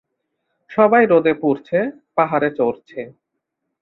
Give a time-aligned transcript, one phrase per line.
[0.71, 1.77] সবাই রোদে পুড়ছে,
[2.15, 2.99] পাহাড়ে চড়ছে।